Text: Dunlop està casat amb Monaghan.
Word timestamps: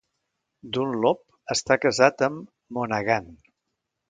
Dunlop 0.77 1.21
està 1.57 1.79
casat 1.83 2.25
amb 2.29 2.77
Monaghan. 2.79 3.31